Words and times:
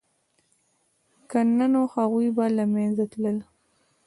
که 1.29 1.39
نه 1.57 1.65
نو 1.73 1.81
هغوی 1.93 2.27
به 2.35 2.45
له 2.55 2.63
منځه 2.73 3.05
تلل 3.11 3.37